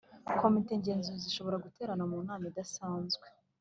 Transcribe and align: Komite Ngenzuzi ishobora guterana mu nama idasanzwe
Komite 0.39 0.71
Ngenzuzi 0.79 1.25
ishobora 1.27 1.61
guterana 1.65 2.03
mu 2.11 2.17
nama 2.27 2.45
idasanzwe 2.51 3.25